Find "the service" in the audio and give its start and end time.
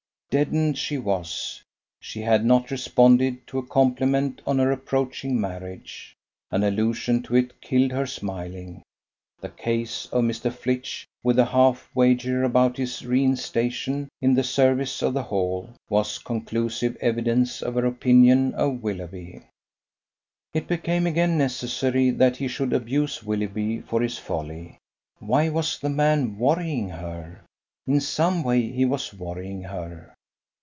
14.33-15.01